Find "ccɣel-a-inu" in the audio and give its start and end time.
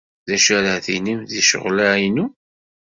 1.45-2.25